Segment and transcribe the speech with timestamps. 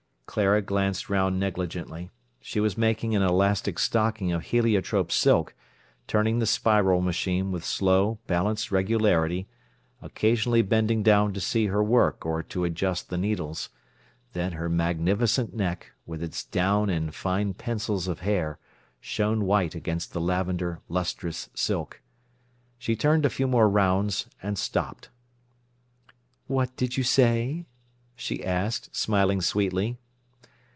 [0.31, 2.09] Clara glanced round negligently.
[2.39, 5.53] She was making an elastic stocking of heliotrope silk,
[6.07, 9.49] turning the Spiral machine with slow, balanced regularity,
[10.01, 13.71] occasionally bending down to see her work or to adjust the needles;
[14.31, 18.57] then her magnificent neck, with its down and fine pencils of hair,
[19.01, 22.01] shone white against the lavender, lustrous silk.
[22.77, 25.09] She turned a few more rounds, and stopped.
[26.47, 27.65] "What did you say?"
[28.15, 29.97] she asked, smiling sweetly.